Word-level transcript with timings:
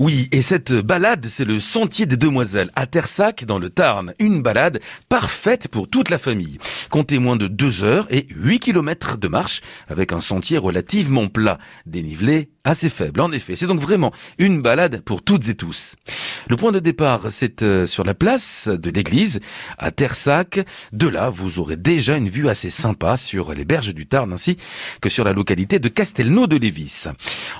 Oui, 0.00 0.28
et 0.32 0.42
cette 0.42 0.72
balade, 0.72 1.26
c'est 1.26 1.44
le 1.44 1.60
Sentier 1.60 2.04
des 2.04 2.16
Demoiselles 2.16 2.72
à 2.74 2.84
Tersac, 2.88 3.44
dans 3.44 3.60
le 3.60 3.70
Tarn. 3.70 4.12
Une 4.18 4.42
balade 4.42 4.80
parfaite 5.08 5.68
pour 5.68 5.88
toute 5.88 6.10
la 6.10 6.18
famille. 6.18 6.58
Comptez 6.90 7.20
moins 7.20 7.36
de 7.36 7.46
2 7.46 7.84
heures 7.84 8.08
et 8.10 8.26
8 8.30 8.58
kilomètres 8.58 9.18
de 9.18 9.28
marche 9.28 9.60
avec 9.86 10.12
un 10.12 10.20
sentier 10.20 10.58
relativement 10.58 11.28
plat, 11.28 11.58
dénivelé 11.86 12.50
assez 12.64 12.88
faible. 12.88 13.20
En 13.20 13.30
effet, 13.32 13.56
c'est 13.56 13.66
donc 13.66 13.80
vraiment 13.80 14.12
une 14.38 14.62
balade 14.62 15.02
pour 15.02 15.22
toutes 15.22 15.48
et 15.48 15.54
tous. 15.54 15.94
Le 16.48 16.56
point 16.56 16.72
de 16.72 16.78
départ, 16.78 17.26
c'est 17.30 17.62
euh, 17.62 17.86
sur 17.86 18.04
la 18.04 18.14
place 18.14 18.68
de 18.68 18.90
l'église 18.90 19.40
à 19.78 19.90
Tersac. 19.90 20.60
De 20.92 21.08
là, 21.08 21.30
vous 21.30 21.58
aurez 21.58 21.76
déjà 21.76 22.16
une 22.16 22.28
vue 22.28 22.48
assez 22.48 22.70
sympa 22.70 23.16
sur 23.16 23.52
les 23.52 23.64
berges 23.64 23.94
du 23.94 24.06
Tarn 24.06 24.32
ainsi 24.32 24.56
que 25.00 25.08
sur 25.08 25.24
la 25.24 25.32
localité 25.32 25.78
de 25.78 25.88
Castelnau 25.88 26.46
de 26.46 26.56
Lévis. 26.56 27.04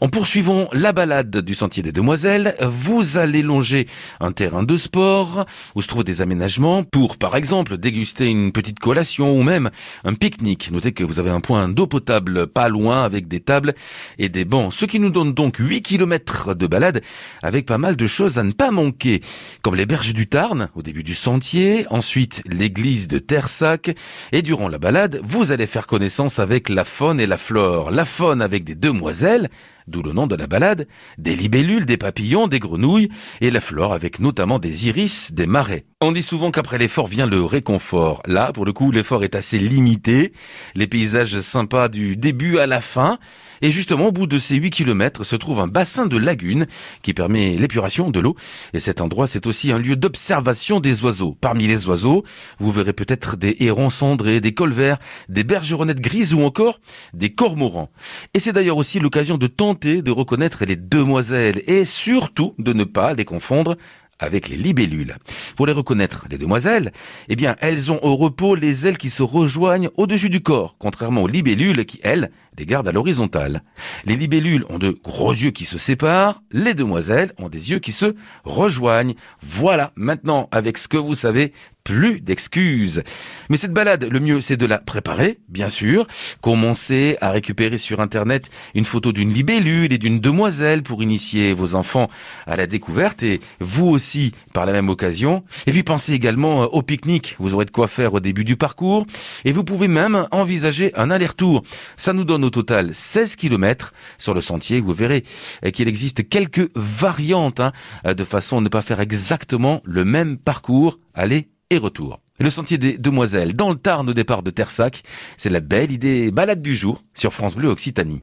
En 0.00 0.08
poursuivant 0.08 0.68
la 0.72 0.92
balade 0.92 1.36
du 1.36 1.54
Sentier 1.54 1.82
des 1.82 1.92
Demoiselles, 1.92 2.56
vous 2.60 3.16
allez 3.18 3.42
longer 3.42 3.86
un 4.20 4.32
terrain 4.32 4.62
de 4.62 4.76
sport 4.76 5.46
où 5.74 5.82
se 5.82 5.88
trouvent 5.88 6.04
des 6.04 6.20
aménagements 6.20 6.84
pour, 6.84 7.16
par 7.16 7.36
exemple, 7.36 7.76
déguster 7.76 8.26
une 8.26 8.52
petite 8.52 8.78
collation 8.78 9.36
ou 9.36 9.42
même 9.42 9.70
un 10.04 10.14
pique-nique. 10.14 10.70
Notez 10.70 10.92
que 10.92 11.04
vous 11.04 11.18
avez 11.18 11.30
un 11.30 11.40
point 11.40 11.68
d'eau 11.68 11.86
potable 11.86 12.46
pas 12.46 12.68
loin 12.68 13.04
avec 13.04 13.26
des 13.28 13.40
tables 13.40 13.74
et 14.18 14.28
des 14.28 14.44
bancs, 14.44 14.72
qui 14.92 15.00
nous 15.00 15.08
donne 15.08 15.32
donc 15.32 15.56
8 15.56 15.80
km 15.80 16.52
de 16.52 16.66
balade 16.66 17.00
avec 17.42 17.64
pas 17.64 17.78
mal 17.78 17.96
de 17.96 18.06
choses 18.06 18.38
à 18.38 18.42
ne 18.42 18.52
pas 18.52 18.70
manquer, 18.70 19.22
comme 19.62 19.74
les 19.74 19.86
berges 19.86 20.12
du 20.12 20.26
Tarn 20.26 20.68
au 20.74 20.82
début 20.82 21.02
du 21.02 21.14
sentier, 21.14 21.86
ensuite 21.88 22.42
l'église 22.44 23.08
de 23.08 23.18
Tersac 23.18 23.96
et 24.32 24.42
durant 24.42 24.68
la 24.68 24.76
balade, 24.76 25.18
vous 25.24 25.50
allez 25.50 25.64
faire 25.64 25.86
connaissance 25.86 26.38
avec 26.38 26.68
la 26.68 26.84
faune 26.84 27.20
et 27.20 27.26
la 27.26 27.38
flore. 27.38 27.90
La 27.90 28.04
faune 28.04 28.42
avec 28.42 28.64
des 28.64 28.74
demoiselles, 28.74 29.48
d'où 29.88 30.02
le 30.02 30.12
nom 30.12 30.26
de 30.26 30.36
la 30.36 30.46
balade, 30.46 30.86
des 31.18 31.36
libellules, 31.36 31.86
des 31.86 31.96
papillons, 31.96 32.48
des 32.48 32.58
grenouilles, 32.58 33.08
et 33.40 33.50
la 33.50 33.60
flore 33.60 33.92
avec 33.92 34.20
notamment 34.20 34.58
des 34.58 34.88
iris, 34.88 35.32
des 35.32 35.46
marais. 35.46 35.84
On 36.00 36.12
dit 36.12 36.22
souvent 36.22 36.50
qu'après 36.50 36.78
l'effort 36.78 37.06
vient 37.06 37.26
le 37.26 37.44
réconfort. 37.44 38.22
Là, 38.26 38.52
pour 38.52 38.64
le 38.64 38.72
coup, 38.72 38.90
l'effort 38.90 39.22
est 39.22 39.34
assez 39.34 39.58
limité, 39.58 40.32
les 40.74 40.86
paysages 40.86 41.40
sympas 41.40 41.88
du 41.88 42.16
début 42.16 42.58
à 42.58 42.66
la 42.66 42.80
fin, 42.80 43.18
et 43.60 43.70
justement, 43.70 44.08
au 44.08 44.12
bout 44.12 44.26
de 44.26 44.38
ces 44.38 44.56
8 44.56 44.70
kilomètres 44.70 45.24
se 45.24 45.36
trouve 45.36 45.60
un 45.60 45.68
bassin 45.68 46.06
de 46.06 46.16
lagune 46.16 46.66
qui 47.02 47.14
permet 47.14 47.56
l'épuration 47.56 48.10
de 48.10 48.18
l'eau, 48.18 48.34
et 48.74 48.80
cet 48.80 49.00
endroit, 49.00 49.28
c'est 49.28 49.46
aussi 49.46 49.70
un 49.70 49.78
lieu 49.78 49.94
d'observation 49.94 50.80
des 50.80 51.04
oiseaux. 51.04 51.36
Parmi 51.40 51.68
les 51.68 51.86
oiseaux, 51.86 52.24
vous 52.58 52.72
verrez 52.72 52.92
peut-être 52.92 53.36
des 53.36 53.56
hérons 53.60 53.90
cendrés, 53.90 54.40
des 54.40 54.54
colverts, 54.54 54.98
des 55.28 55.44
bergeronnettes 55.44 56.00
grises 56.00 56.34
ou 56.34 56.42
encore 56.42 56.80
des 57.14 57.32
cormorans. 57.32 57.90
Et 58.34 58.40
c'est 58.40 58.52
d'ailleurs 58.52 58.76
aussi 58.76 58.98
l'occasion 58.98 59.38
de 59.38 59.46
de 59.74 60.10
reconnaître 60.10 60.64
les 60.64 60.76
demoiselles 60.76 61.62
et 61.66 61.84
surtout 61.84 62.54
de 62.58 62.72
ne 62.72 62.84
pas 62.84 63.14
les 63.14 63.24
confondre 63.24 63.76
avec 64.22 64.48
les 64.48 64.56
libellules. 64.56 65.16
Pour 65.56 65.66
les 65.66 65.72
reconnaître, 65.72 66.26
les 66.30 66.38
demoiselles, 66.38 66.92
eh 67.28 67.36
bien, 67.36 67.56
elles 67.60 67.90
ont 67.90 67.98
au 68.02 68.16
repos 68.16 68.54
les 68.54 68.86
ailes 68.86 68.98
qui 68.98 69.10
se 69.10 69.22
rejoignent 69.22 69.90
au-dessus 69.96 70.30
du 70.30 70.40
corps, 70.40 70.76
contrairement 70.78 71.22
aux 71.22 71.28
libellules 71.28 71.84
qui, 71.84 72.00
elles, 72.02 72.30
les 72.58 72.66
gardent 72.66 72.88
à 72.88 72.92
l'horizontale. 72.92 73.62
Les 74.04 74.16
libellules 74.16 74.64
ont 74.68 74.78
de 74.78 74.90
gros 74.90 75.32
yeux 75.32 75.50
qui 75.50 75.64
se 75.64 75.78
séparent, 75.78 76.42
les 76.50 76.74
demoiselles 76.74 77.32
ont 77.38 77.48
des 77.48 77.70
yeux 77.70 77.78
qui 77.78 77.92
se 77.92 78.14
rejoignent. 78.44 79.14
Voilà, 79.42 79.92
maintenant, 79.96 80.48
avec 80.52 80.78
ce 80.78 80.88
que 80.88 80.98
vous 80.98 81.14
savez, 81.14 81.52
plus 81.84 82.20
d'excuses. 82.20 83.02
Mais 83.50 83.56
cette 83.56 83.72
balade, 83.72 84.04
le 84.04 84.20
mieux, 84.20 84.40
c'est 84.40 84.56
de 84.56 84.66
la 84.66 84.78
préparer, 84.78 85.38
bien 85.48 85.68
sûr. 85.68 86.06
Commencez 86.40 87.16
à 87.20 87.30
récupérer 87.30 87.78
sur 87.78 88.00
Internet 88.00 88.50
une 88.74 88.84
photo 88.84 89.12
d'une 89.12 89.32
libellule 89.32 89.92
et 89.92 89.98
d'une 89.98 90.20
demoiselle 90.20 90.82
pour 90.82 91.02
initier 91.02 91.52
vos 91.52 91.74
enfants 91.74 92.08
à 92.46 92.56
la 92.56 92.66
découverte 92.66 93.22
et 93.22 93.40
vous 93.60 93.86
aussi 93.88 94.11
par 94.52 94.66
la 94.66 94.72
même 94.72 94.88
occasion. 94.88 95.44
Et 95.66 95.72
puis 95.72 95.82
pensez 95.82 96.12
également 96.12 96.64
au 96.64 96.82
pique-nique. 96.82 97.36
Vous 97.38 97.54
aurez 97.54 97.64
de 97.64 97.70
quoi 97.70 97.86
faire 97.86 98.14
au 98.14 98.20
début 98.20 98.44
du 98.44 98.56
parcours. 98.56 99.06
Et 99.44 99.52
vous 99.52 99.64
pouvez 99.64 99.88
même 99.88 100.26
envisager 100.30 100.92
un 100.94 101.10
aller-retour. 101.10 101.62
Ça 101.96 102.12
nous 102.12 102.24
donne 102.24 102.44
au 102.44 102.50
total 102.50 102.94
16 102.94 103.36
km 103.36 103.92
sur 104.18 104.34
le 104.34 104.40
sentier. 104.40 104.80
Vous 104.80 104.92
verrez 104.92 105.24
qu'il 105.72 105.88
existe 105.88 106.28
quelques 106.28 106.70
variantes 106.74 107.60
hein, 107.60 107.72
de 108.04 108.24
façon 108.24 108.58
à 108.58 108.60
ne 108.60 108.68
pas 108.68 108.82
faire 108.82 109.00
exactement 109.00 109.80
le 109.84 110.04
même 110.04 110.36
parcours. 110.36 110.98
Allez 111.14 111.48
et 111.70 111.78
retour. 111.78 112.20
Le 112.38 112.50
sentier 112.50 112.76
des 112.76 112.98
Demoiselles 112.98 113.54
dans 113.54 113.70
le 113.70 113.76
Tarn 113.76 114.08
au 114.10 114.14
départ 114.14 114.42
de 114.42 114.50
Tersac, 114.50 115.02
c'est 115.36 115.48
la 115.48 115.60
belle 115.60 115.92
idée 115.92 116.30
balade 116.30 116.60
du 116.60 116.74
jour 116.74 117.02
sur 117.14 117.32
France 117.32 117.54
Bleu 117.54 117.68
Occitanie. 117.68 118.20